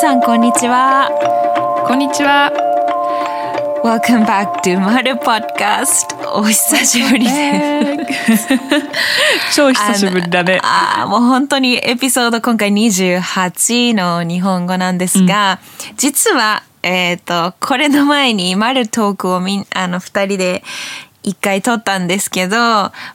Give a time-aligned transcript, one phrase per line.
[0.00, 1.10] さんこんにちは。
[1.84, 2.52] こんにちは。
[3.82, 6.16] Welcome back to マル Podcast.
[6.34, 8.48] お久しぶりです。
[9.56, 10.60] 超久しぶりだね。
[10.62, 15.58] ああもう本当にエピソード今回28の日本語なんですが、
[15.90, 20.62] うん、実はえっ、ー、とこれの前にマルトークをみあの2人で
[21.24, 22.56] 一回撮ったんですけど、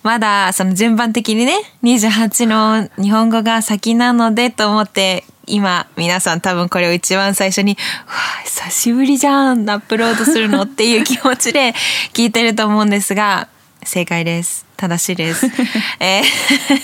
[0.03, 8.13] まだその順番的にね、28の日本語が先なのでと思って今皆さん多分これを一番最初に「わ
[8.45, 11.73] 久しぶりじゃんアップロードするの?」っていう気持ちで
[12.13, 13.47] 聞いてると思うんですが
[13.83, 15.45] 正解です正しいです。
[15.99, 16.23] えー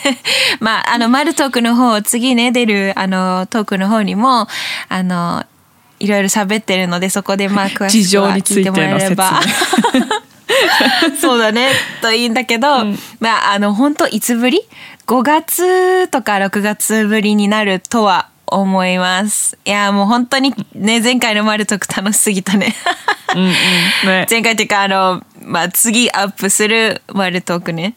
[0.59, 4.47] まああのマルトークの方次ね出るあのトークの方にも
[4.89, 5.45] あの
[5.99, 9.41] いろいろ喋ってるのでそこでまあ詳しくは聞いてもらえれば。
[11.21, 11.69] そうだね
[12.01, 14.61] といいんだけど、うん、まああの本当いつぶり
[15.05, 19.57] ？5月とか6月ぶりになるとは思います。
[19.65, 22.75] いやもう本当にね前回のマルトク楽しすぎたね
[23.35, 24.27] うん、ね。
[24.29, 27.95] 前回っていうかあのまあ次アップするマルトークね。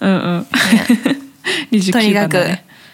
[0.00, 0.46] うんうん。
[1.92, 2.36] とにかく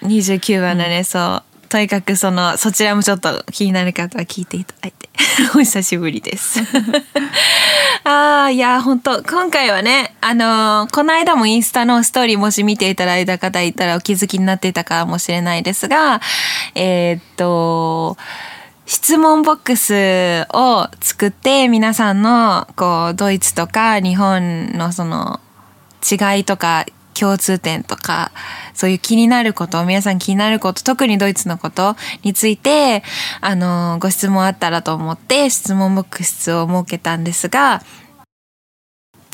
[0.03, 1.48] 29番だね、うん、そう。
[1.69, 5.09] とにかくそのそちらもちょっと気になる方は聞いていただいて
[5.55, 6.61] お久しぶりです。
[8.05, 16.21] ああいや本当今回はねあのー、この間もインスタのストーリーもし見ていただいた方いたらお気づきになっていたかもしれないですが
[16.75, 18.17] えー、っと
[18.87, 25.41] 質問ボックスを作って皆さんのこうドイツとか日本のその
[26.11, 26.87] 違いとか
[27.19, 28.33] 共通点とか、
[28.75, 33.03] そういう気になること、皆さん気になること、特にドイツのことについて、
[33.41, 37.83] あの、ご質問あったらと思って質問ボックスを設けたんですが、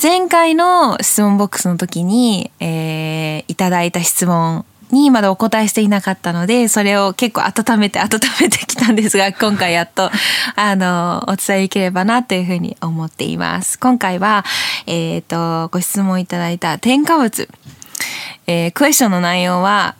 [0.02, 10.10] 前回の質問ボックスの時に、えー、いただいた質問にまだお答えしていなかったので、それを結構温めて温めてきたんですが、 今回やっと、
[10.56, 13.78] あの、お伝えできればなというふうに思っています。
[13.78, 14.44] 今回は、
[14.86, 17.48] えっ、ー、と、ご質問いただいた添加物。
[18.46, 19.94] えー、クエスチョンの内容は、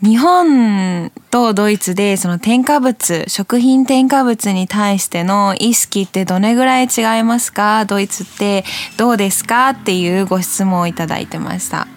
[0.00, 7.84] 日本とドイツでその添加物、食品添加物に対しての意識ってどれぐらい違いますか？
[7.84, 8.64] ドイツって
[8.96, 9.70] どうですか？
[9.70, 11.88] っていうご質問をいただいてました。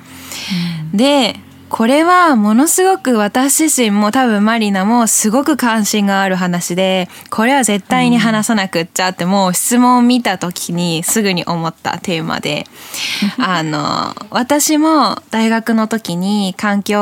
[0.91, 1.39] うん、で、
[1.71, 12.67] これはものすごく私自身も多分マリナもすごく関心がある話でこれは絶対に話さなくっちゃってもう質問を見た時にすぐに思ったテーマで
[13.39, 16.97] あの私も大学の時に環境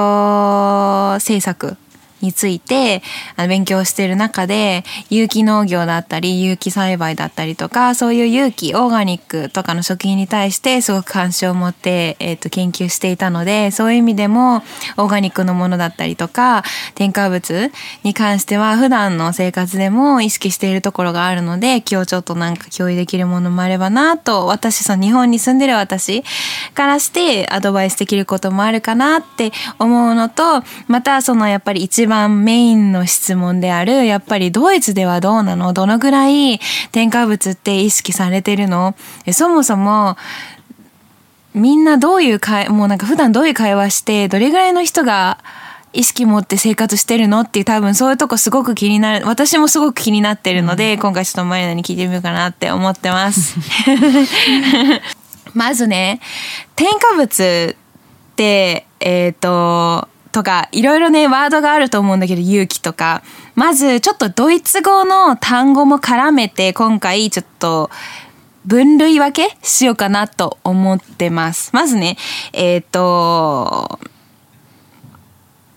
[1.16, 1.76] 政策
[2.22, 3.02] について
[3.38, 14.58] 勉強している中で有機農業だったり有機栽培だったりとかそういう有機オーガニックとかの食品に対してすごく関心を持って、えー、と研究していたのでそういう意味でも
[14.98, 16.64] オーガニックのものだったりとか
[16.96, 17.72] 添加物
[18.04, 26.24] に関しては普段の生活でも意識しているところがあるので今日ちょっとなんか共有できるものもあればなと私その日本に住んでる私
[26.74, 35.74] からしてアドバイスできることもあるかなって思うのとまたそのやっぱり一番メインの質問であるやっぱりドイツではどうなの？
[35.74, 36.60] どのぐらい
[36.92, 38.96] 添加物って意識されてるの？
[39.32, 40.18] そもそも
[41.54, 45.40] みんなどういう会もうなんか普段どういう会話してどれぐらいの人が
[45.92, 47.42] 意識持って生活してるの？
[47.42, 53.58] っていう多分そういうとこすごく気になる私もすごく気になってるので、うん、今回ちょっとマリナに聞いてみようかなって思ってます。
[55.54, 56.20] まずね
[56.76, 60.08] 添加物ってえっ、ー、と
[60.40, 63.22] とかいろいろねワードがあると思うんだけど勇気とか。
[63.56, 67.90] まずちょっとドイツ語の単語も絡めて今回ちょっと
[68.66, 71.72] 分類分けしようかなと思ってます。
[71.74, 72.16] まずね
[72.54, 74.00] えっ、ー、と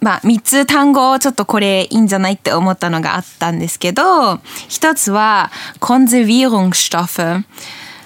[0.00, 7.44] まあ、3つ単語をちょっとこれいいんじゃないって思ったのがあったんですけど1つはコン n ビ e r u n g s t o f f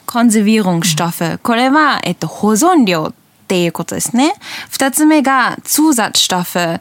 [0.06, 3.15] コン n ビ e r u n g s t o f f これは、えっと、保存料。
[3.47, 4.34] っていうことですね。
[4.71, 6.81] 二つ目が Zusatzstoffe。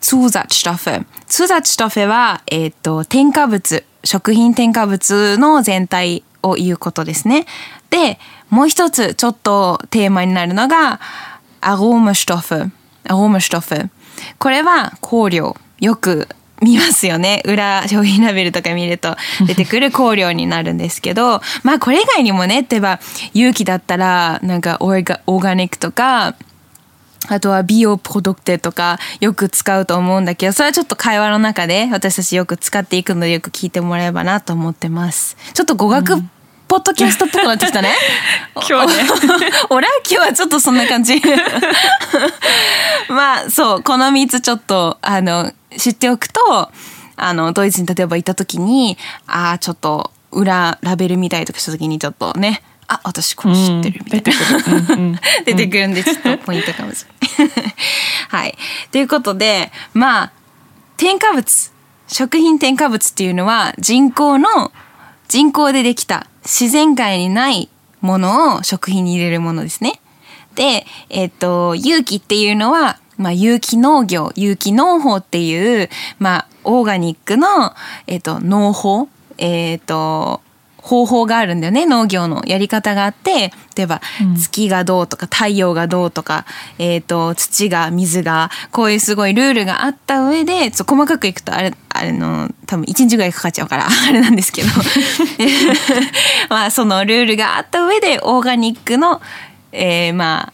[0.00, 1.04] Zusatzstoffe。
[1.26, 7.46] Zusatzstoffe は、えっ、ー、と、添加物、食品添加物の全体を言うことですね。
[7.90, 11.00] で、もう一つちょっとテーマになるのが、
[11.60, 12.70] アローマストフ。
[13.08, 13.90] アローマストフ。
[14.38, 15.56] これは香料。
[15.80, 16.28] よく
[16.62, 17.42] 見ますよね。
[17.44, 19.16] 裏商品ラベルとか見ると。
[19.46, 23.00] 出てくる香料になるんですけどまあこれ以外にもね例えば
[23.32, 26.36] 勇気だったらなんかオーガオーガニックとか
[27.28, 35.36] あとは美容プロドクテとかよく使うと思うんだけど、それはちょっと会話の中で私たちよく使っていくのでよく聞いてもらえればなと思ってます。
[35.54, 36.22] ちょっと語学
[36.68, 37.94] ポッドキャストっぽくなってきたね。
[38.68, 39.08] 今日ね。
[39.70, 41.20] 俺は今日はちょっとそんな感じ。
[43.08, 46.70] まあそう、この3つちょっとあの知っておくと
[47.16, 48.96] あのドイツに例えば行った時に
[49.26, 57.06] ああちょっと裏ラベル見たりとかした時にちょっとねあ私これ知ってるみたいな、出てくるんでちょっとポイントかもし
[57.38, 57.74] れない。
[58.28, 58.58] はい。
[58.90, 60.32] ということでまあ
[60.96, 61.72] 添加物
[62.08, 64.72] 食品添加物っていうのは人工の
[65.28, 67.68] 人工でできた自然界にない
[68.00, 70.00] ものを食品に入れるものですね。
[70.54, 75.88] で、えっ、と、有機っていうのは、まあ、有機農業、有機農法っていう、
[76.18, 77.74] まあ、オーガニックの、
[78.06, 79.08] えっ、と、農法、
[79.38, 80.42] えっ、と、
[80.84, 84.02] 方法があるんだよね農業のやり方があって例えば
[84.38, 86.44] 月がどうとか太陽がどうとか、
[86.78, 94.68] えーと、土が水がこういうすごいルールがあった上で細かくいくとあれあれの多分1日ぐらいかかっちゃうから あれなんですけど。
[96.50, 99.22] まあそのルールがあった上でオーガニックの、
[99.72, 100.52] えー、まあ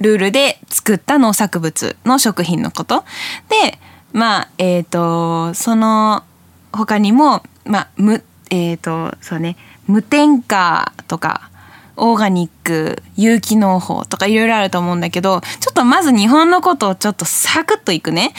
[0.00, 3.04] ルールで作った農作物の食品のこと。
[3.48, 3.78] で
[4.12, 6.24] まあえっ、ー、とその
[6.72, 9.56] 他にもまあむえっ、ー、とそうね
[9.86, 11.50] 無添加とか
[11.96, 18.34] オーガニック有機農法とかいろいろあると思うんだけどちょっとまず日本のことをちょっとサクッといくね。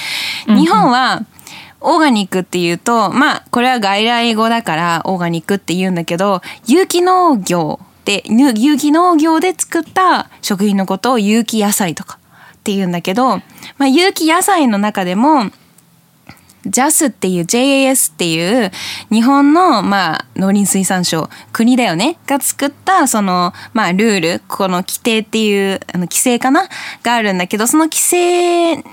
[0.47, 1.25] 日本は
[1.79, 12.19] オーガニックっていうとまあこれは外来語だからオーガニックって言うんだけど有機農業で有機農業で作った食品のことを有機野菜とか
[12.53, 13.37] って言うんだけど、
[13.77, 15.51] まあ、有機野菜の中でも
[16.69, 18.71] JAS っていう JAS っていう
[19.11, 26.67] 日本のまあ農林水産省国だよねが作ったそのまあルールこの規定っていうあの規制かな
[27.03, 28.83] があるんだけどその規制に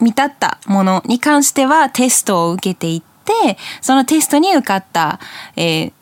[0.00, 5.20] 見立ったものに関してはテストを受けていってそのテストに受かった、
[5.56, 5.92] えー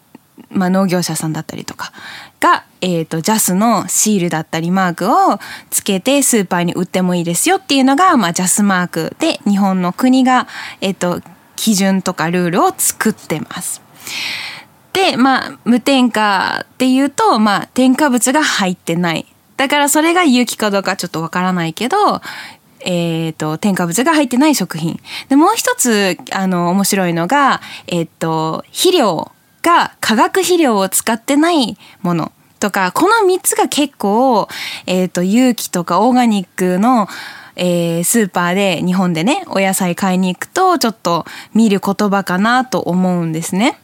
[0.51, 1.93] まあ、農業者さんだったりとか
[2.41, 5.39] が、えーと、ジャスのシールだったりマークを
[5.69, 10.49] つけてスーパーに売ってもいいですよっていうのが、まあ、ジャスマークで日本の国が、
[10.81, 11.21] えーと、
[11.57, 13.83] 基準とかルールを作ってます。
[14.93, 19.27] でまあ無添加っていうと、まあ、添加物が入ってない。
[19.57, 22.21] だからそれが有機かどうかちょっとわからないけど
[22.83, 24.99] えーと、添加物が入ってない食品。
[25.29, 29.31] でもう一つあの面白いのが、えーと肥料。
[29.63, 34.49] が化学肥料を使ってないものとかこの3つが結構、
[34.87, 37.09] えーと、有機とかオーガニックの、
[37.57, 41.25] えー、スーパーで日本でねお野菜買いに行くとちょっと
[41.55, 43.79] 見る言葉かなと思うんですね。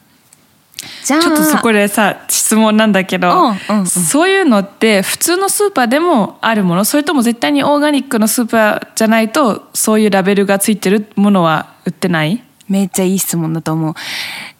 [1.03, 3.35] じゃあちょっとそこでさ質問なんだけど、うん
[3.69, 6.85] うんうん、そういうのって普通のスーパーでもあるもの？
[6.85, 12.43] それとも絶対にオーガニックのスーパーじゃないとそういうラベルがついてるものは売ってない？
[12.69, 13.93] めっちゃいい質問だと思う。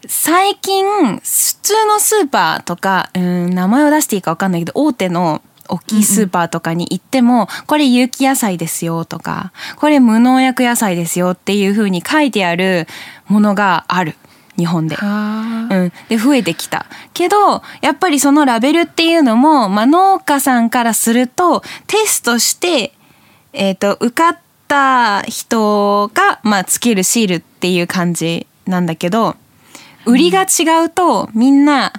[0.07, 0.85] 最近、
[1.17, 1.21] 普
[1.61, 12.87] 通のスーパーとか、うん、名前を出していいか分かんないけど、大手の大きいスーパーとかに行っても、うんうん、これ有機野菜ですよとか、これ無農薬野菜ですよっていうふうに書いてある
[13.27, 14.15] ものがある。
[14.57, 14.97] 日本で。
[14.99, 15.91] うん。
[16.09, 16.87] で、増えてきた。
[17.13, 22.93] けど、やっぱりそのラベルっていうのも、まあ、農家さんからすると、テストして、
[23.53, 24.37] えっ、ー、と、受かっ
[24.67, 29.35] た人が、まあ、つけるシールっていう感じなんだけど、
[30.05, 31.93] 売りが違うとみんな、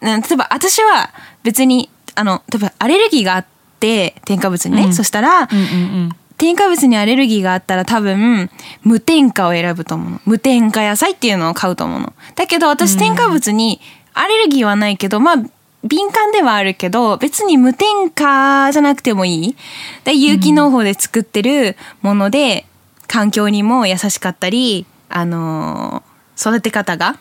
[0.00, 1.10] 例えば私は
[1.42, 3.46] 別にあの例えばアレルギーがあっ
[3.80, 5.66] て添加物にね、うん、そしたら、うんうんう
[6.06, 6.10] ん。
[6.36, 8.50] 添加物にアレルギーがあったら多分
[8.82, 10.20] 無添加を選ぶと思うの。
[10.24, 12.12] 無添加野菜っていうのを買うと思うの。
[12.34, 13.80] だけど私添加物に
[14.14, 15.36] アレルギーはないけどまあ
[15.84, 19.56] 敏感ではあるけど別に無添加じゃなくてもいい。
[20.04, 22.66] で有機農法で作ってるもので
[23.06, 27.18] 環境にも優しかったりあのー育て方が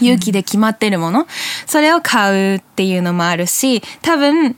[0.00, 1.26] 勇気で決まってるもの、うん、
[1.66, 4.56] それを買うっていうのもあるし多分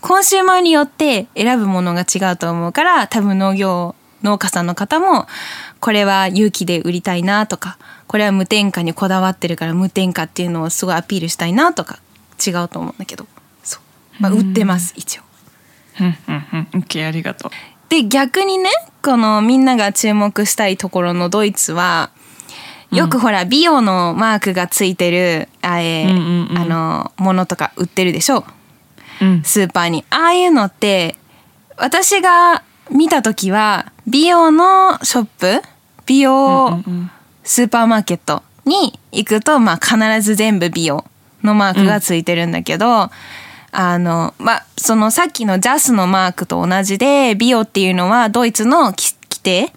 [0.00, 5.26] コンシューマーによって選ぶものが違うと思うから多分農業農家さんの方も
[5.80, 12.00] これは勇気で売りたいなとかこれは無添加にこだわってるから無添加っていうのをすごいアピールしたいなとか
[12.44, 13.26] 違うと思うんだけど。
[13.62, 15.22] そう、まあ、売ってます、一応。
[16.00, 16.80] うんうんうん。
[16.80, 17.50] OK ありがとう。
[17.92, 18.70] で逆にね
[19.02, 22.10] このみんなが注目したいところのドイツは
[22.90, 28.46] よくほら美容のマークがついてるあ,、えあのものとか売ってるでしょ、
[29.20, 30.06] うん、スーパーに。
[30.08, 31.16] ああいうのって
[31.76, 35.24] 私が見た時は美容のショッ
[35.60, 35.62] プ
[36.06, 36.82] 美容
[37.44, 41.04] スーパーマーケットに行くと、まあ、必ず全部美容
[41.42, 43.10] のマークがついてるんだけど、
[43.74, 49.72] あのまあそのさっきのジャスのマークと同じでビオっていうのはドイツの規定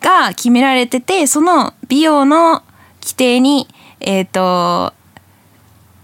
[0.00, 2.62] が決められててそのビオの
[3.00, 3.68] 規定に
[4.00, 4.94] えっ、ー、と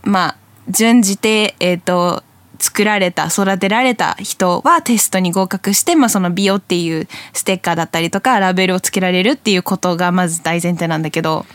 [0.03, 0.37] まあ
[0.71, 2.23] 準じてえっ、ー、と
[2.59, 11.47] 作られた育てられた人はテストに合格して、まあ、その美容っていうステッカーだったりとかラベルをつけられるっていうことがまず大前提なんだけど、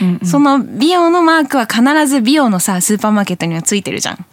[0.00, 4.26] うんうん、その美容のマークは必ず美容のさスーパーマーケットにはついてるじゃん。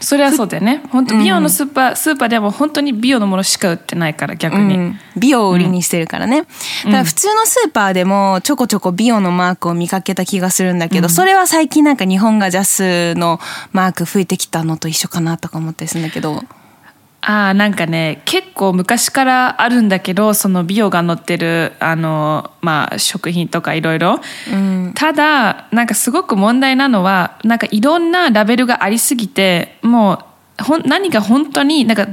[0.00, 0.82] それはそうだよね。
[0.90, 13.38] 本当美容のスーパー、うん、スーパーでも本当に美容のものしか売ってないから逆に、うん、美容を売りにしてるからね、うん、だから普通のスーパーでもちょこちょこ美容のマークを見かけた気がするんだけど、それは最近なんか日本がジャスの
[13.72, 16.42] マーク吹いてきたのと一緒かなとか思ったりするんだけど。
[17.22, 24.20] あなんかね結構昔からあるんだけどその美容が載ってるあの、まあ、食品とかいろいろ
[24.94, 30.24] ただなんかすごく問題なのはなんかいろんなラベルがありすぎても
[30.60, 32.06] うほ何が本当になんか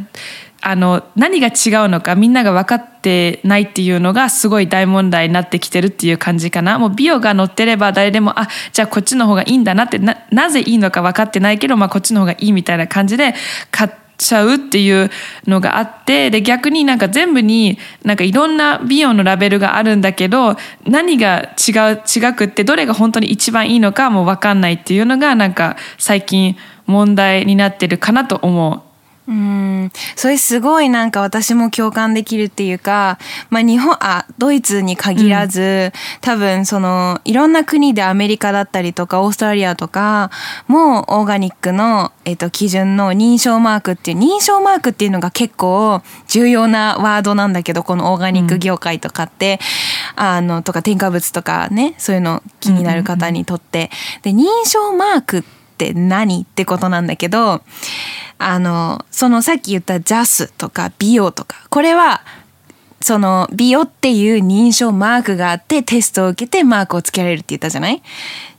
[0.61, 13.35] あの何が違うのかみんなが分かってないっていうのがすごい大問題になってきてるっていう感じかなもう美容が載ってれば誰でもあじゃあこっちの方がいいんだなってななぜいいのか分かってないけど、まあ、こっちの方がいいみたいな感じで
[13.71, 15.09] 買っちゃうっていう
[15.45, 28.86] のがあってで逆になんか全部になんかいろんな美容のラベルがあるんだけど何が違う違くってどれが本当に一番いいのかもう分かんないっていうのがなんか最近問題になってるかなと思う。
[29.27, 33.19] うんそれすごいなんか私も共感できるっていうか、
[33.49, 35.91] まあ、日本あドイツに限らず、うん、
[36.21, 40.31] 多分そのいろんな国でアメリカだったりとかオーストラリアとか
[40.67, 49.59] もオーガニックの、えっと、基準の認証マークっていう認証マークっていうのが結構重要なワードなんだけどこのオーガニック業界とかって、
[50.15, 53.89] うん、あのとか添加物とかねそういうの気になる方にとって。
[54.21, 55.56] で認証マークって
[55.93, 57.61] 何ってことなんだけど
[58.39, 62.21] あの、そのさっき言ったジャスとか美容とか、これは、
[63.01, 68.01] その美容っていう認証マークがあってテストを受けてマークをつけられるって言ったじゃない？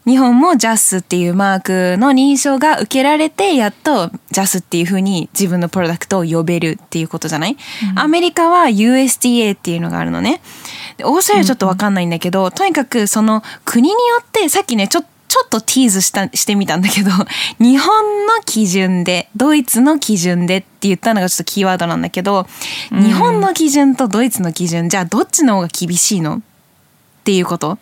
[0.07, 7.57] 日本もジャスっていうマークの認証が受けられてやっとジャスっていうふうに自分のプロダクトを呼べるっていうことじゃない、
[7.93, 10.41] うん、アメリカは USDA っていうのがあるのね。
[11.05, 17.11] オーストラリアちょっとわかんないんだけど、うん、とにかくその国によってさっきねちょっとちょっとティーズしたしてみたんだけど
[17.61, 22.47] 日本の基準でドイツの基準でって言ったのがちょっとキーワードなんだけど、
[22.91, 26.37] うん、日本の基準とドイツの基準じゃあどっちの方が厳しいの？
[26.37, 26.41] っ
[27.29, 27.77] ていうこと。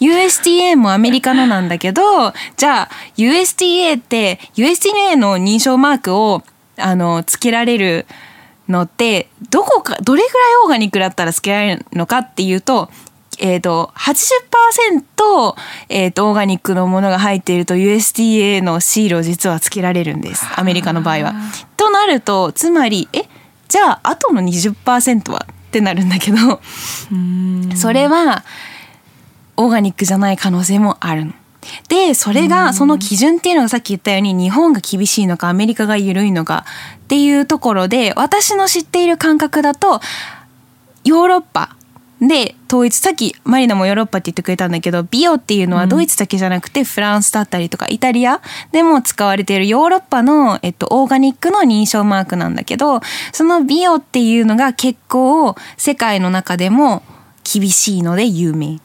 [0.00, 6.42] USDA もアメリカのなんだけどじゃあ USDA って USDA の認証マークを
[6.76, 8.06] あのつけられる
[8.68, 12.90] のってどこかどれぐらいオーガニックだったらつけられるのかっていうと
[13.40, 15.54] えっ、ー、と、80%、
[15.88, 20.46] えっ、ー、と、オーガニックのものが入っていると USDA のシールを実はつけられるんです。
[20.56, 21.34] アメリカの場合は。
[21.76, 23.24] となると、つまり、え、
[23.68, 26.60] じゃあ、あとの20%はってなるんだけど、
[27.76, 28.44] それは、
[29.56, 31.32] オーガニックじゃない可能性もあるの。
[31.88, 36.64] でそれがその基準っていうのがさっき言ったように日本が厳しいのかアメリカが緩いのか
[36.96, 40.00] っていうところで私の知っている感覚だと
[41.04, 41.76] ヨーロッパ
[42.20, 53.00] で統一さっきマリナもヨーロッパって言ってくれたんだけどビオっていうのはドイツだけじゃなくてフランスだったりとかイタリアでも使われているヨーロッパの、えっと、オーガニックの認証マークなんだけど
[53.32, 57.02] そのビオっていうのが結構世界の中でも
[57.42, 58.80] 厳しいので有名。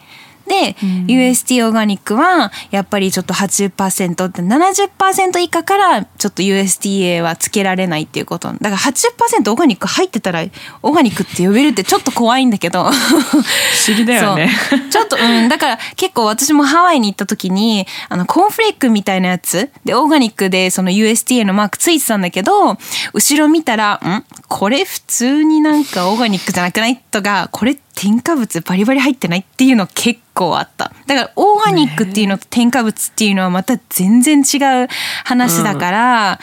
[0.47, 8.53] で、うん、UST オーガニックはやっぱりちょっと80%って70%以下からちょっと USDA はつけられないっていうこと。
[8.53, 10.43] だから80%オーガニック入ってたら
[10.83, 12.83] オーガニックって呼べるってちょっと怖いんだけど。
[12.83, 14.51] 不思議だよね。
[14.91, 15.49] ちょっとうん。
[15.49, 22.77] だから結構私もハワイに行った時にあのコーンフレークみたいなやつでオーガニックでその USDA のマークついてたんだけど
[23.13, 24.23] 後ろ見たらん？
[24.47, 26.97] これ普通になんかオーガニックじゃなくない？
[26.97, 30.91] とかこれ添加物バリバリ入ってないっていうの結構あった。
[31.07, 34.87] だからオーガニックっていうのと添加物っていうのはまた全然違う
[35.23, 36.37] 話だから、うん、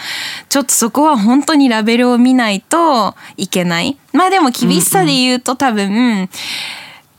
[0.49, 3.99] ちょっとそこは本当にラベルを見ないといけない。
[4.13, 6.29] まあでも厳しさで言うと多分、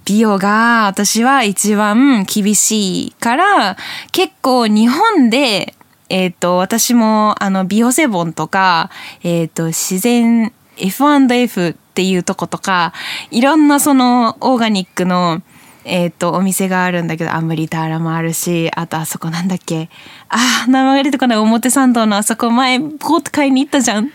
[0.06, 3.78] 美容が私は一番厳しいから
[4.12, 5.76] 結構日本で
[6.10, 8.90] え、ー、と私もあのビオセボンとか
[9.24, 12.94] えっ、ー、と自然 F&F っていうとことか
[13.32, 15.42] いろんなそのオーガニックの
[15.86, 19.90] えーと、お店があるんだけどアムリターラもあるしあとあそこなんだっけ？
[20.30, 21.38] あ名前が出てこない。
[21.38, 24.10] 表参道のあそこ前ボート買いに行ったじゃん。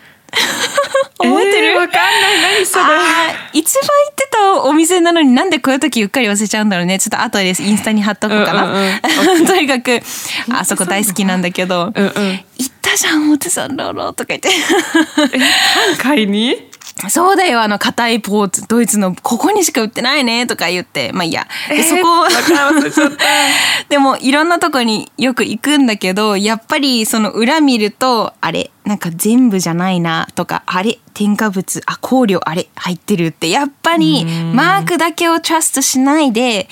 [1.18, 2.56] 覚えてる、えー、わかんない。
[2.56, 2.84] 何それ？
[3.52, 6.98] 一番行ってたお店なのになんでこういう時うっかり忘れちゃうんだろうね。
[6.98, 10.00] ちょっと後でインスタに貼っとこうかな、うんうんうん、 とにかく
[10.52, 12.12] あそこ大好きなんだけど、うんうん、
[12.58, 14.48] 行ったじゃん表参道のとか言って。
[14.48, 14.52] え
[16.00, 16.70] 買いに？
[17.08, 21.46] そうだよ、あの、硬いポーツ、ドイツの、ここにしか売ってないね、とか言って、まあいいや。
[21.68, 22.26] で、そこ、
[23.88, 36.68] でも、いろんなとこによく行くんだけど、やっぱり、その裏見ると、あれ、なんか全部じゃないな、とか、あれ、添加物、あ、香料、あれ、入ってるって、やっぱり、マークだけをトラストしないで、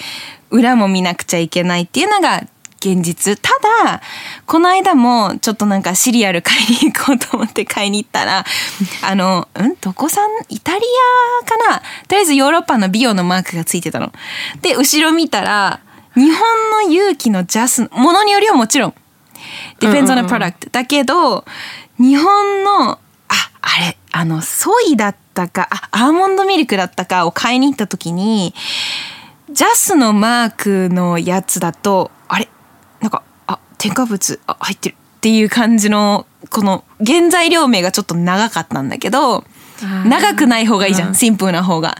[0.50, 2.42] 裏も見なくちゃいけないっていうのが
[2.78, 3.36] 現実。
[3.40, 3.50] た
[3.84, 4.02] だ
[4.46, 8.44] この間もちょっとなんかシリアル買いに行こうと思って買いに行ったら
[9.02, 9.74] あのん？
[9.80, 10.30] どこさん？
[10.48, 10.84] イタリ
[11.42, 11.78] アかな？
[11.80, 14.12] とりあえずヨーロッパの美容のマークがついてたの。
[14.62, 15.80] で後ろ見たら
[16.14, 18.94] 日本の勇気のジャスものによりはもちろん
[19.80, 21.44] depends on the product、だけど
[21.98, 22.98] 日本のあ
[23.60, 28.54] あれあのソイだったかあアーモンドミルクだったかを買いに行った時に
[29.50, 32.45] ジャスのマークのやつだとあれ？
[33.06, 34.94] なんかあ添加物あ入ってる。
[34.94, 39.44] っていう感じのこの原材料名がちょっと長かったんだけど
[40.04, 41.96] 長くない方がいいじゃん、シンプルな方が、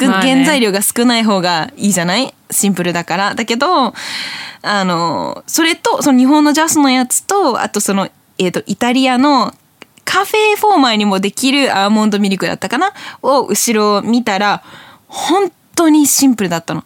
[0.00, 2.34] まあね、原材料が少ない方がいいじゃない？
[2.50, 3.34] シンプルだから。
[3.34, 3.92] だけど
[4.62, 9.52] あのそれとその日本のジャスのやつとあとその、えーと、イタリアの
[10.04, 12.92] カフェフォーマーにもできるアーモンドミルクだったかな？
[13.22, 14.62] を後ろ見たら
[15.08, 16.84] 本当にシンプルだったの。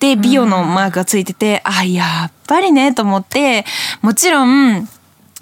[0.00, 3.64] で美容のマークがついてて、うん、あやっぱりねと思って
[4.02, 4.88] もちろん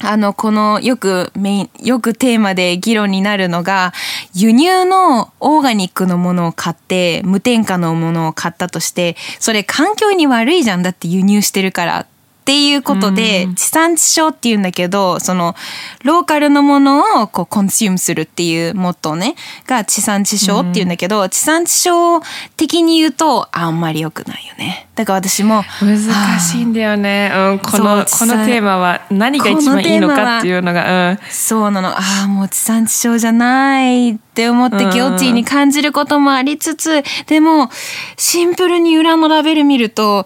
[0.04, 3.92] あの、このよくメイン、よくテーマで議論になるのが、
[4.34, 12.06] 輸入のオーガニックのものを買って、無添加のものを買ったとして、それ環境に悪いじゃんだって輸入してるから
[12.42, 15.54] っていうことで、地産地消っていうんだけどその
[16.02, 19.36] ローカルのものをこうコンシュームするっていうモットーね
[19.68, 22.20] が地産地消っていうんだけど、地産地消
[22.56, 24.88] 的に言うとあんまり良くないよね。
[24.96, 31.88] だから私も難しいんだよね、うん、このこのテーマは何が一番いいのかっていうのが、うん、そうなの。
[31.90, 37.70] ああもう地産地消じゃないって思ってギョティに感じることもありつつ、でも
[38.16, 40.24] シンプルに裏のラベル見ると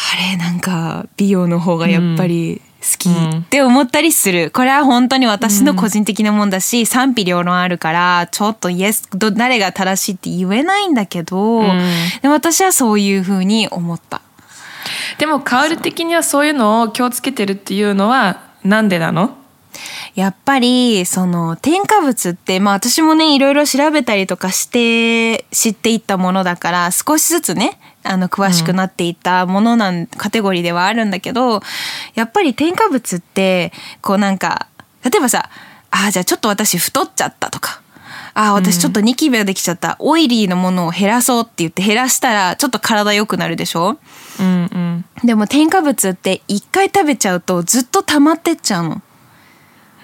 [0.00, 11.62] あれなんか美容の方がやっぱり好きって思ったりする、これは本当に私の個人的なもんだし、賛否両論あるからちょっとイエス誰が正しいって言えないんだけど、
[12.22, 14.22] でも私はそういうふうに思った。
[15.18, 19.36] でもカール的にはそういうのを気をつけてるっていうのはなんでなの？
[20.14, 31.60] やっぱりその添加物ってまあ私もねいろいろ調べたりとかして知っていったものだから少しずつねあの詳しくなっていったものなん、カテゴリーではあるんだけど
[32.14, 34.68] やっぱり添加物ってこうなんか
[35.04, 35.50] 例えばさ
[35.90, 37.82] あじゃあちょっと私太っちゃったとか
[38.34, 43.98] あ私ちょっとニキビができちゃった、うん、オイリーのものを減らそうって言って減らしたらちょっと体良くなるでしょ、
[44.38, 49.02] うんうん、でも添加物って一回食べちゃうとずっと溜まってっちゃうの。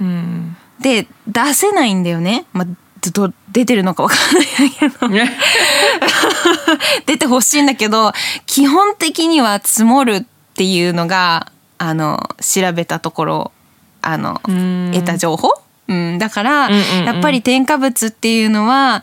[0.00, 2.66] うん、で出せないんだよね、まあ、
[3.00, 4.94] ずっと出てるのか分かんないけど。
[7.06, 8.12] 出てほしいんだけど
[8.46, 10.22] 基本的には積もるっ
[10.54, 13.52] ていうのがあの調べたところ
[14.02, 14.40] あの
[14.92, 15.50] 得た情報、
[15.88, 19.02] うん、だから、うんうんうん、やっぱり添加物っていうのは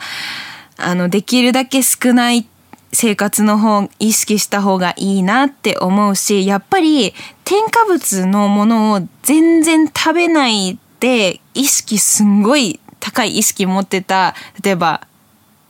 [0.78, 2.48] あのできるだけ少ない
[2.94, 7.14] 生活の方意識した方がいいなって思うしやっぱり
[7.46, 15.06] 添加物のものを全然食べないで意識すんごい高い意識持ってた例えば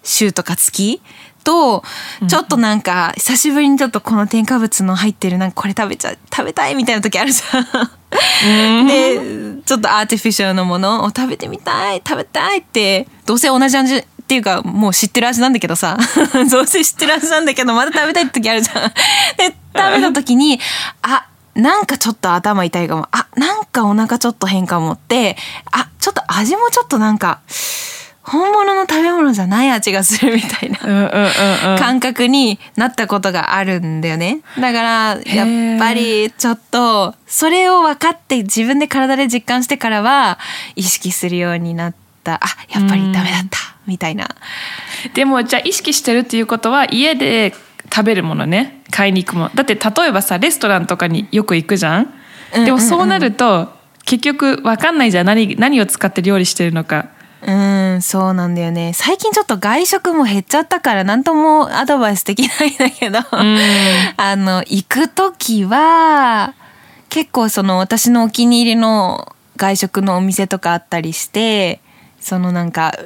[0.03, 1.01] 週とか月
[1.43, 1.83] と
[2.27, 8.87] ちょっとなんか久しぶりにちょっとこの添加物の入ってるなんかこれ食べちゃ食べたいみたいな時あるじゃん。
[8.87, 15.97] でちょっとアーティフィシャルのものを食べてみたい食べたいってどうせ同じ味っていうかもう知ってる味なんだけどさ。
[16.51, 18.91] どうせ知ってる味なんだけどまた食べたい時あるじゃん。
[19.37, 20.59] で食べた時に
[21.01, 23.07] あなんかちょっと頭痛いかも。
[23.11, 25.37] あなんかお腹ちょっと変かもって
[25.71, 27.41] あちょっと味もちょっとなんか
[28.23, 30.77] 本物の食べ物じゃない味がするみたいな
[31.79, 34.41] 感覚になったことがあるんだよね。
[34.59, 40.37] だからやっぱりちょっとそれを分かって自分で体で実感してからは
[40.75, 42.35] 意識するようになった。
[42.35, 42.39] あ
[42.69, 43.57] やっぱりダメだった。
[43.87, 44.29] みたいな。
[45.15, 47.53] でもじゃあ意識してるっていうことは家で
[47.93, 48.83] 食べるものね。
[48.91, 49.51] 買いに行くもの。
[49.55, 52.13] だって例えばさレストランとかによく行くじゃん,、
[52.53, 53.69] でもそうなると
[54.05, 55.27] 結局分かんないじゃん。
[55.27, 57.09] 何何を使って料理してるのか。
[57.43, 58.93] うんそうなんだよね。
[58.93, 63.19] 最近ちょっと外食も減っちゃったから何ともアドバイスできないんだけど、
[64.17, 66.53] あの行く時は
[67.09, 71.81] 結構その私のお気に入りの外食のお店とかあったりして
[72.19, 72.97] そのなんか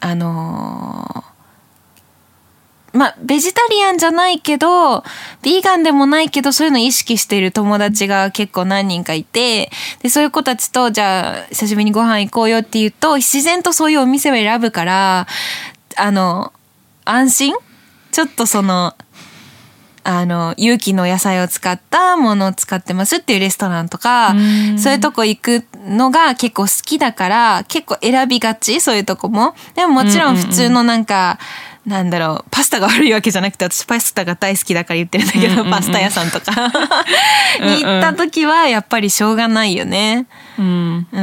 [0.00, 1.24] あの
[2.92, 5.02] まあ、ベジタリアンじゃないけど、
[5.42, 9.70] ビーガンでもないけど、そういうの意識している友達が結構何人かいて、
[10.02, 15.26] で、そういう子たちと、じゃあ、久しぶりにご飯行こうよって言うと、自然とそういうお店を選ぶから、
[15.96, 16.52] あの、
[17.04, 17.54] 安心？
[18.10, 18.94] ちょっとその、
[20.04, 24.34] あの、有機の野菜を使ったものを使ってますっていうレストランとか、
[24.76, 29.54] そういうとこ行くのが結構好きだから、結構選びがちそういうとこも。
[29.74, 31.66] でももちろん普通のなんか、うんうん。
[31.66, 36.52] うんなんだろうパスタが悪いわけじゃなくて私パスタが大好きだから言ってるんだけど、うんうんうん、パスタ屋さんとか。
[37.60, 40.26] に行った時はやっぱりしょうがないよね。
[40.58, 41.20] うん、う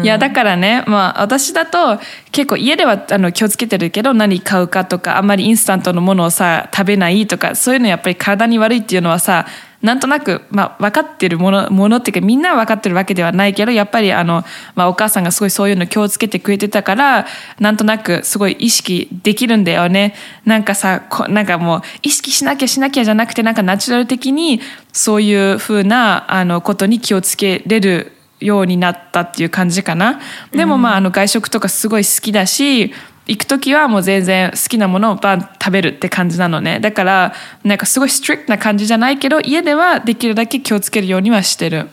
[0.00, 0.04] ん。
[0.04, 1.98] いやだからね、まあ、私だと
[2.30, 9.46] 結構家ではあの気をつけてるけど何買うかとかあんまりインスタントのものをさ食べないとかそういうのやっぱり体に悪いっていうのはさ
[9.82, 14.44] なんとなく、まあ、分かってるものものっていうかみんな分かってるわけではないけどやっぱりあの、
[14.76, 17.26] まあ、お母さんがすごいそういうの気をつけてくれてたから
[17.58, 20.14] なんとなくすごい意識できるんだよね
[20.44, 24.60] なんかさこなんかもう意識しなきゃしなきゃじゃなくてなんかナチュラル的に
[24.92, 30.20] そういうふうなあのことに気をつけれるようになったっていう感じかな。
[30.50, 32.92] でもまああの外食とかすごい好きだし
[33.32, 36.80] 行く時はもう全然好きなものをバン食べるって感じなのね。
[36.80, 37.32] だから
[37.64, 41.88] なんかすごいストリクトな感じじゃないけど家ではできるだけ気をつけるようにはしてる。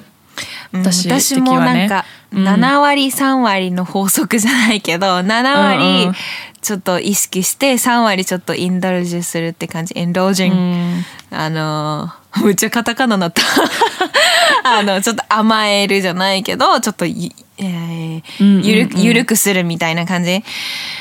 [0.73, 6.11] 私,、私もなんか7割3割の法則じゃないけど7割
[6.61, 9.97] ちょっと意識して3割ちょっとインドルジュするって感じ。
[9.97, 12.09] インドージン、あの
[12.43, 13.41] むっちゃカタカナなった。
[14.65, 17.05] あのちょっと甘えるじゃないけどちょっと
[17.59, 20.43] えー、ゆるゆるくするみたいな感じ、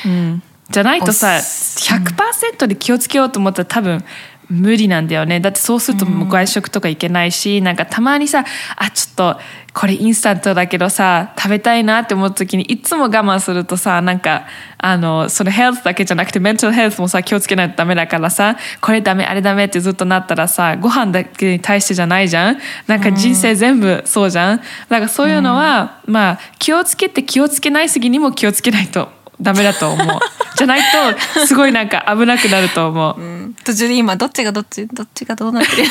[0.05, 4.03] うん、じゃないとさ100%で気をつけようと思ったら多分
[4.49, 5.39] 無理なんだよね。
[5.39, 8.45] だってそうすると外食とか行けないし、うん、なんかたまにさ
[8.77, 9.39] あちょっと
[9.73, 14.47] これインスタントだけどさ食べたいなって思った時にいつも我慢するとさなんか
[14.79, 22.57] あのそのヘルスだけじゃなくてメンタルヘルスもさ気をつけないとダメだからさこれダメあれダメってずっとなったらさご飯だけに対してじゃないじゃん。
[22.87, 29.09] なんか人生全部そうじゃん、だからそういうのは、うん、まあ気をつけて気をつけないすぎにも気をつけないと
[29.41, 30.07] ダメだと思う。
[30.55, 34.85] じゃないとすごいなんか危なくなると思う、うん、途中で今どっちがどっち？
[34.87, 35.83] どっちがどうなってる？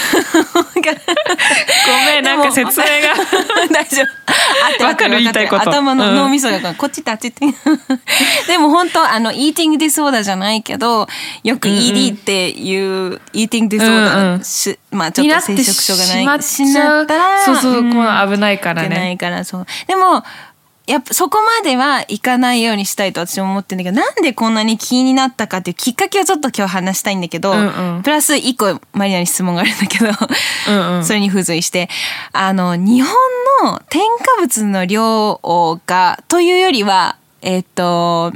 [0.52, 0.62] ご
[2.04, 3.14] めんなんか説明が。
[3.72, 4.02] 大丈
[4.78, 4.84] 夫。
[4.84, 5.20] わかる？
[5.20, 5.62] 言いたいこと。
[5.62, 7.46] 頭の脳みそがこっちとあっちって。
[8.46, 11.06] でも本当あのイーティングディソーダーじゃないけど
[11.44, 16.42] よく ED っていう、うんうん、イーティングディソーダー、うんうん、しまあちょっと生殖症がない。
[16.42, 18.88] しなったらそうそう、うん、この危ないからね。
[18.90, 19.66] ないからそう。
[19.86, 20.22] でも
[20.88, 31.90] やっぱそこまではいかないようにしたいと私も思ってんだけどなんでこんなに気になったかっていうきっかけをちょっと今日話したいんだけど、うんうん、プラス一個マリナに質問があるんだけどうん、それに付随して
[32.32, 33.12] あの日本
[33.64, 35.38] の添加物の量
[35.86, 38.32] がというよりはえっ、ー、と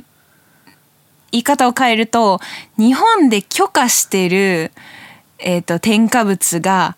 [1.31, 2.39] 言い方を変えると
[2.77, 4.73] 日本で許可してる、
[5.39, 6.97] えーと添加物が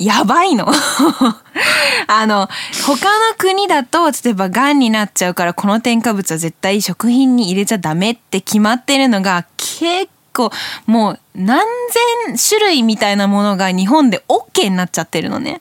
[0.00, 0.66] やばいの
[2.08, 2.48] あの
[2.86, 10.50] 他の国だと例えばがんになっちゃうからこの添加物は絶対食品に入れちゃダメって決まってるのが結構
[10.86, 11.66] もう何
[12.26, 15.60] 千種類みたいなものが日本で OK になっちゃってるのね。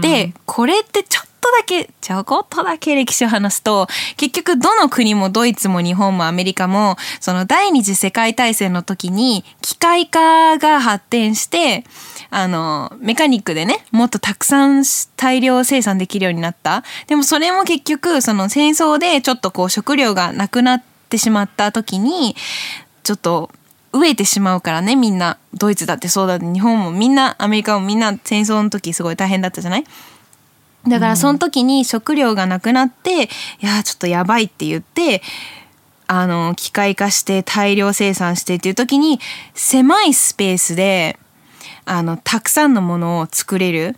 [0.00, 11.84] でこれってちょっとだけちょこっとだけ歴史を話すと結局どの国もドイツも日本もアメリカもその第二次世界大戦の時に機械化が発展して
[12.30, 14.82] あの、メカニックでね、もっとたくさん
[15.16, 16.82] 大量生産できるようになった。
[17.06, 22.34] でもそれも結局、その戦争でちょっとこう食料がなくなってしまった時に、
[23.04, 23.50] ちょっと
[23.92, 25.38] 飢えてしまうからね、みんな。
[25.52, 29.84] ドイツだってそうだって、日本もみんな、アメリカもみんな戦争の時すごい大変だったじゃない？
[30.88, 33.26] だからその時に食料がなくなって、い
[33.60, 35.22] やちょっとやばいって言って、
[36.06, 39.20] あの機械化して大量生産してっていう時に
[39.54, 41.18] 狭いスペースで
[41.86, 43.96] あのたくさんのものを作れる。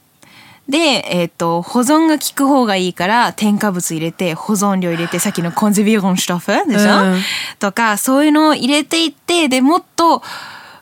[0.69, 7.21] で、えっ、ー、と、保存が効く方がいいから、添加物入れて、保存料入れて、さっきのコンゼビロンシュトフでしょ、うん、
[7.61, 10.25] とか、そういうのを入れていって、で、もっと、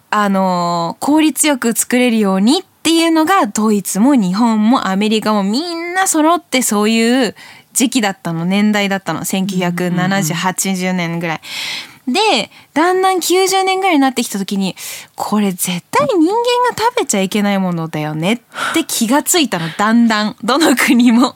[0.08, 7.34] あの、効率よく作れるようにっていうのが、ドイツも日本もアメリカもみんな揃ってそういう
[7.72, 9.20] 時期だったの、年代だったの。
[9.20, 11.40] 1970、80年ぐらい。
[12.06, 14.76] でだんだん90年ぐらいになってきた時に
[15.16, 21.34] これ絶対人間が食べちゃいけないものだよねって気がついたのだんだんどの国も。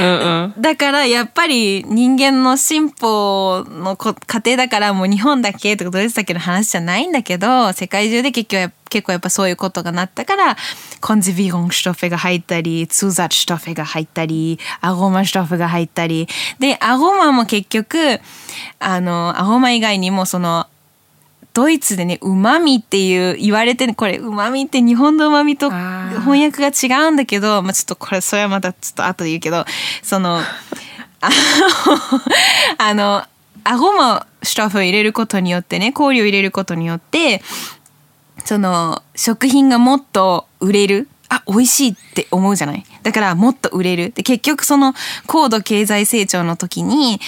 [0.00, 10.56] うんうん、だからやっぱり人間の進歩の過程だからもう日本だけとかドイツだけの話じゃないんだけど世界中で結局結構やっぱそういうことがなったから
[11.00, 16.28] Konservierungsstoffe が入ったり Zusatzstoffe が入ったり Aromastoffe が入ったり。
[16.60, 18.20] でアゴマも結局
[18.78, 20.68] あのアゴマ以外にもその
[21.54, 29.64] ドイツでね、うまみっていう言われて、ね、これうまみって日本のうまみと翻訳が違うんだけど、まあちょっとこれ、それはまたちょっと後で言うけど、
[30.02, 30.40] その、
[31.20, 31.34] あの、
[32.78, 33.24] あの、
[33.62, 37.40] アゴもシュトフを入れることによってね、氷を入れることによって、
[38.44, 42.84] その食品がもっと売れるあ美味しいって思うじゃない？
[43.02, 44.12] だからもっと売れる。
[44.14, 44.94] で結局その
[45.26, 47.18] 高度経済成長の時に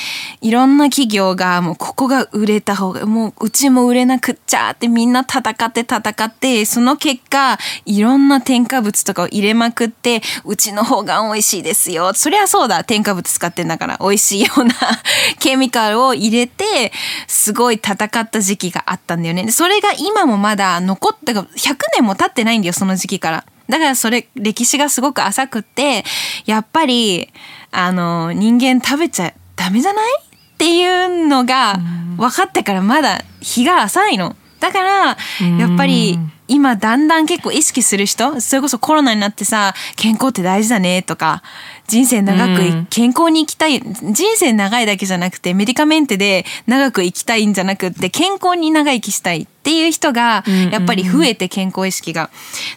[0.40, 12.12] いろんな企業がもうここが売れた方がもううちも売れなくっちゃってみんな戦って戦ってその結果いろんな添加物とかを入れまくってうちの方が美味しいですよ。
[12.14, 12.85] そりゃそうだ。
[12.85, 13.98] 添加物使ってんだから。
[14.00, 14.74] 美味しいような
[15.40, 16.92] ケミカルを入れて
[17.26, 19.44] すごい戦った時期があったんだよね。
[19.44, 21.46] でそれが今もまだ残った100
[21.94, 23.44] 年も経ってないんだよその時期から。
[23.68, 26.05] だからそれ歴史がすごく浅くって
[26.44, 27.29] やっぱり
[27.70, 30.05] あの人間食べちゃダメじゃない？
[30.22, 31.79] っていうのが
[32.16, 34.37] 分かってからまだ日が浅いの。
[34.66, 35.16] だから
[35.59, 41.44] やっぱり今だんだん結構意識する人それこそコロナになってさ健康って大事だねとか
[41.87, 52.31] 人生長く健康に生きたい人生長いだけじゃなくてメディカメンテで長く生きたいんじゃなくって健康に長生きしたいっていう人がやっぱり増えて健康意識が。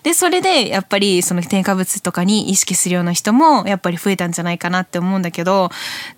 [0.03, 5.71] でそれでやっぱりその添加物とかに意識するような人もやっぱり増えたんじゃないかなって思うんだけど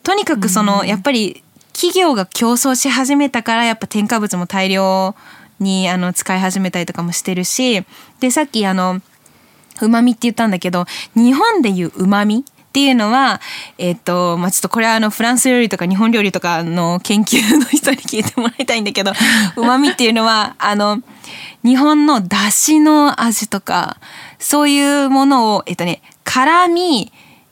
[0.03, 5.15] とにかくそのやっぱり企業が競争し始めたからやっぱ添加物も大量
[5.61, 7.83] にあの使い始めたりとかもしてるし
[8.19, 9.01] でさっきあの
[9.81, 13.41] うまみって言ったんだけど日本でいううまみっていうのは、
[13.77, 19.11] えっ、と、まあ、ちょっとこれはあのフランス料理とか日本料理とかの研究の人に聞いてもらいたいんだけど、
[19.57, 20.99] うまみっていうのは、あの、
[21.65, 23.97] 日本の出汁の味とか、
[24.39, 27.11] そういうものを、えっ、とね、辛み、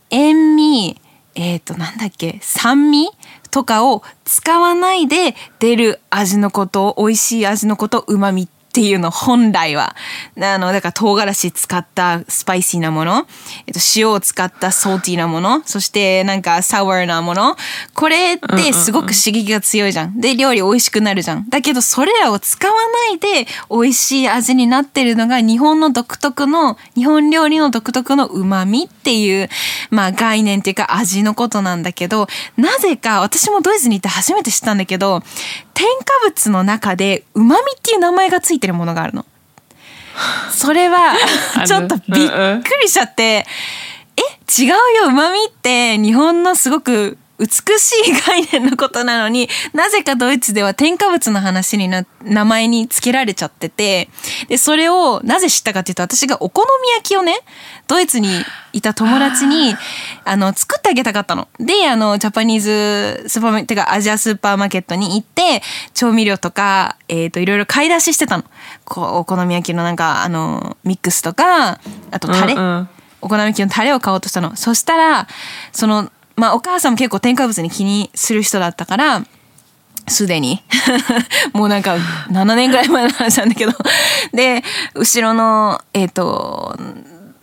[0.10, 0.96] 塩味、
[1.36, 3.10] えっ、と、なんだっけ、酸味
[3.52, 9.96] とかを使わないで出る味のこと美味しい味のことうまみっていうの本来は。
[10.40, 13.28] あのだから唐辛子使ったスパイシーなもの、
[13.68, 15.62] えっと、塩を使ったソーティーなもの。
[15.66, 17.56] そしてなんかサワーなもの。
[17.94, 20.20] これってすごく刺激が強いじゃん。
[20.20, 21.50] で料理美味しくなるじゃん。
[21.50, 29.50] だけどそれらを使わないで美味しい味になってるのが日本の独特の日本料理の独特のうまみっていう、
[29.90, 32.28] まあ、概念っていうか味のことなんだけど
[32.58, 35.22] なぜか私もドイツに行って初めて知ったんだけど
[35.80, 39.26] 添加物の中でうまみっていう名前がついてるものがあるの。
[40.52, 41.16] それは
[41.66, 43.46] ちょっとびっくりしちゃって、
[44.18, 44.76] え違うよ
[45.08, 54.10] うまみって日本のすごく美しい概念のことなのになぜかドイツでは添加物の話にな名前につけられちゃってて
[54.50, 57.36] でそれをなぜ知ったかっていうと私がお好み焼きをね
[57.88, 58.30] ドイツに
[58.74, 59.74] いた友達に
[60.26, 61.48] あの作ってあげたかったの。
[61.60, 68.44] であのジャパニーズスーパーマーケットアジアスーパーマーケットに行って調味料とか、えーと、いろいろ買い出ししてたの。
[68.84, 71.80] こうお好み焼きのなんかあのミックスとか
[72.12, 72.90] あとタレ、うんうん、
[73.22, 74.56] お好み焼きのタレを買おうとしたの。
[74.56, 75.28] そしたら
[75.72, 79.24] そのまあお母さんも結構添加物に気にする人だったから
[80.08, 80.64] すでに
[81.54, 81.98] もうなんか
[82.30, 83.74] 7年ぐらい前の話なんだけど
[84.34, 84.64] で
[84.96, 86.80] 後ろのえっ、ー、と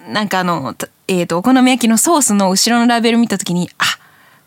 [0.08, 0.76] なんかあの、
[1.08, 3.84] えっ、ー、とお好み焼きのソースの後ろのラベル見た時にあ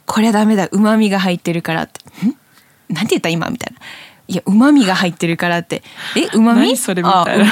[0.05, 2.35] これはダメだうまみが入ってるからってん？
[2.93, 3.49] なんて言った今？
[3.49, 3.79] みたいな。
[4.29, 5.81] いや、うまみが入ってるからって。
[6.15, 7.45] え、うまみそれみたいな。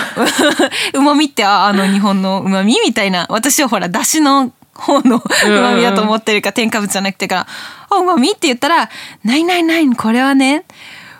[0.94, 3.26] う まみって、あ、あの日本のうまみみたいな。
[3.30, 5.22] 私はほら、だしの方のう
[5.62, 7.48] まみだと思ってるか添加物じゃなくてから
[7.90, 8.90] 「あうまみ?」って言ったら
[9.24, 10.66] 「ないないないこれはね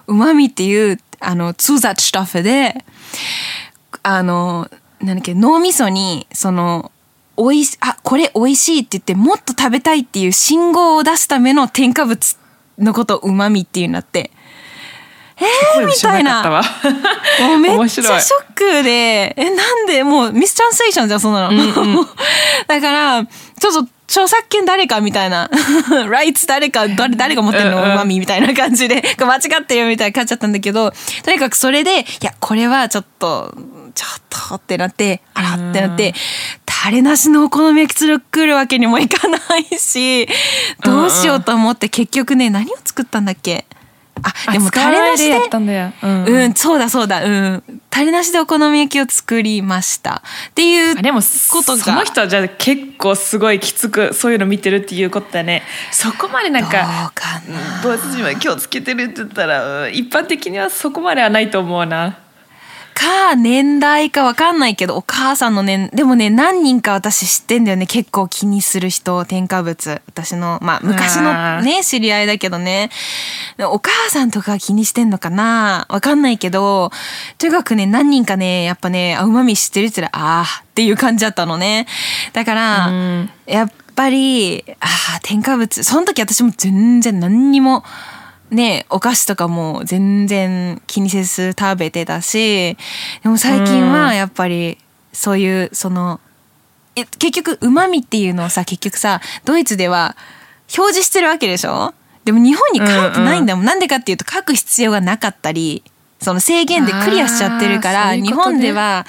[0.08, 2.84] うまみっていうあの通雑スタッフで
[4.04, 4.70] あの
[5.02, 6.92] なんだっけ脳みそにその
[7.36, 12.38] おいしあこれ美味しいって言ってもっと食べたいっていう信号を出すための添加物
[12.80, 14.32] のことをうまみっていうんだって。
[15.40, 16.44] えー、みたいな。
[16.44, 21.50] もうめっちゃショックで、え、なんでもうミストランスレーションじゃん、そんなの。
[21.50, 22.08] うんうん、
[22.68, 25.50] だから、ちょっと著作権誰かみたいな、
[26.10, 30.92] ライツ誰か、誰誰が持ってるの、マミみたいな感じで、間違ってるみたいな感じだったんだけど、
[31.24, 33.54] とにかくそれで、いや、これはちょっと、
[33.94, 36.14] ちょっとってなって、あらってなって、
[36.66, 40.28] タレなしのお好み焼き作るわけにもいかないし、
[40.84, 43.66] どうしようと思って結局ね、何を作ったんだっけ？
[44.24, 45.38] あでもタレなしで。
[46.04, 47.24] うん、うん、そうだそうだ。
[47.24, 47.64] うん。
[47.90, 50.22] タレなしでお好み焼きを作りました。
[50.50, 51.84] っていうでもことが。
[51.84, 55.64] その人はじゃあ結構すごいきつくそういうの見てるっていうことだね。
[55.92, 57.12] そこまでなんか
[57.84, 62.20] ドイツ人は気をつけてるって言ったら、一般的にはそこまではないと思うな
[62.98, 67.86] か年代かわかんないけどお母さんの年でもね何人か私知ってんだよね。
[67.86, 70.02] 結構気にする人添加物。
[70.08, 72.90] 私のまあ昔のね知り合いだけどね。
[73.60, 75.86] お母さんとか気にしてんのかな？
[75.90, 76.92] わかんないけど
[77.38, 81.86] とにかくね何人かねやっぱねうまみ知ってるって言ったらああっていう感じだったのね。
[82.34, 82.92] だから
[83.46, 84.86] やっぱりあ
[85.18, 85.84] あ添加物。
[85.84, 87.84] その時私も全然何にも
[88.52, 92.78] ねお菓子とかも全然気にせず食べてたし
[93.24, 94.78] でも最近はやっぱり
[95.14, 96.20] そういうその
[96.96, 100.16] 結局うまみっていうのをさ結局さドイツでは
[100.76, 101.94] 表示してるわけでしょ？
[102.26, 105.84] でも日本に書いてないんだもん、うんうん、なんでかっていうと書く必要がなかったり
[106.20, 109.06] その制限でクリアしちゃってるから日本では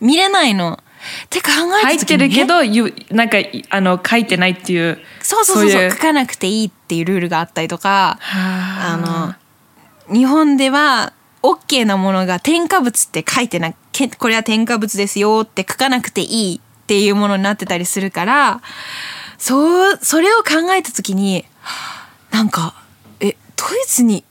[0.00, 0.81] 見れないの。
[1.24, 3.38] って考えた時に、ね、入ってるけどなんか
[3.70, 9.36] あの書いてないっていうそうそうそう書かなくていいっていうルールがあったりとかあ。
[9.36, 9.42] の
[10.14, 11.12] 日本では
[11.42, 13.72] OK なものが添加物って書いてな
[14.18, 18.62] これは添加物ですよって書かなくていいっていうものになってたりするから
[19.38, 21.44] そうそれを考えた時に
[22.30, 22.74] なんか
[23.20, 24.24] えドイツに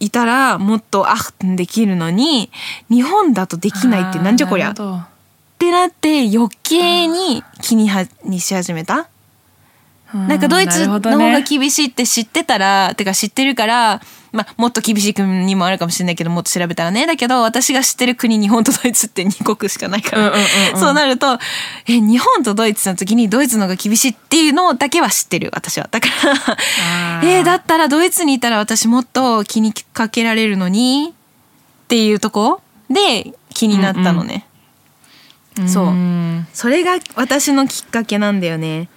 [0.00, 2.50] いたらもっとあできるのに
[2.90, 4.74] 日本だとできないってなんじゃこりゃ？
[5.64, 9.08] ってなって余計に気にはにし始めた？
[10.12, 14.00] なんかドイツの方が厳しいって知ってたら、ね、てか知ってるから
[14.30, 17.06] まあ、もっと厳しい国もあるかもしれないけどもっと調べたらね。
[17.06, 20.40] だけど私が知ってる国日本とドイツって2国しかないから、うんうん
[20.74, 21.38] うん、そうなると
[21.86, 25.88] え日本とドイツの時にドイツの方が厳しいっていうのだけは知ってる私は。
[25.88, 31.14] だからえー、だったらドイツにいたら私もっと気にかけられるのに
[31.84, 34.34] っていうとこで気になったのね。
[34.34, 34.42] うんうん、
[35.66, 35.94] そう
[36.52, 38.88] それが私のきっかけなんだよね。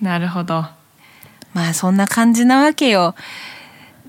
[0.00, 0.64] なるほど。
[1.52, 3.14] まあそんな感じなわけよ。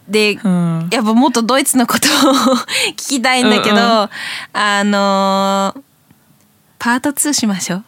[0.07, 2.33] で、うん、やっぱもっとドイツのことを
[2.95, 4.09] 聞きたいんだけど、うんうん、
[4.53, 5.81] あのー、
[6.81, 7.83] パート2しましょう。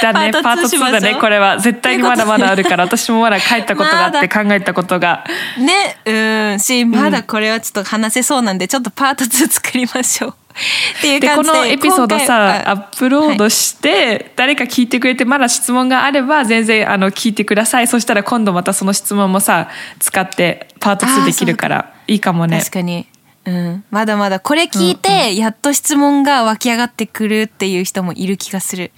[0.00, 1.58] だね、パート2だね、これは。
[1.58, 5.26] 絶対にまだまだあるから、私もまだ帰ったことがあって考えたことが。
[5.58, 10.34] ね、うん、し、まだこれはちょっと話せそうなんで、ちょっとパート2作りましょう。
[10.98, 17.88] っていう感じでこのエピソードさアップロードして、誰か聞いてくれてまだ質問があれば全然あの聞いてください。
[17.88, 22.60] そしたら今度またその質問もさ使ってパート2できるからいいかもね。
[22.60, 23.06] 確かに
[23.46, 28.90] うん、まだまだこれ聞いてやっと質問が湧き上がってくるっていう人もいる気がする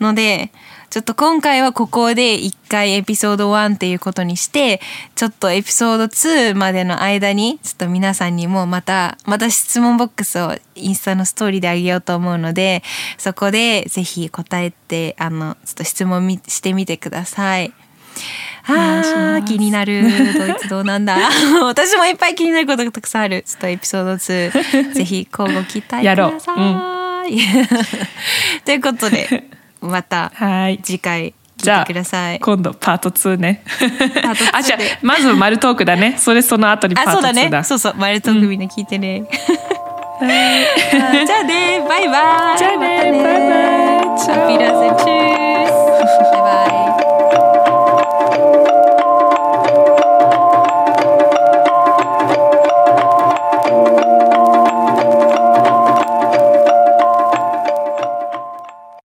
[0.00, 0.52] ので
[0.88, 4.80] ちょっと今回はここで一回エピソード1っていうことにして
[5.14, 12.82] ちょっとエピソード2までの間にちょっと皆さんにもまたまた質問ボックスをインスタのストーリーであげようと思うので
[13.18, 17.72] そこでぜひ答えてあのちょっと質問してみてください。
[18.66, 20.02] ああ気になる。
[20.02, 21.16] ドイツどうなんだ？
[21.64, 23.42] 私もいっぱい気になることがたくさんある。
[23.46, 26.60] ちょっとエピソード2 ぜひ交互期待ください、う。
[26.62, 26.80] ん、
[28.64, 29.44] ということで
[29.80, 30.30] また
[30.82, 32.40] 次回聞いてください。
[32.40, 33.64] 今度パート2ね。
[34.52, 36.14] あじゃあまずマルトークだね。
[36.18, 37.58] それその後にパート2だそうだ。
[37.58, 39.24] ねそうそうマルトークみんな聞いてね、
[40.20, 41.84] うん、じゃあね。
[41.88, 42.58] バイバイ。
[42.58, 44.18] じゃあね、ね、バイバイ。
[44.18, 46.79] チャピラセチュー